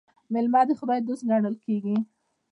[0.33, 1.95] میلمه د خدای دوست ګڼل کیږي.